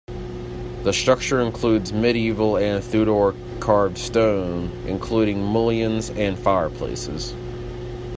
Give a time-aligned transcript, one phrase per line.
[0.81, 7.35] The structure includes medieval and Tudor carved stone, including mullions and fireplaces.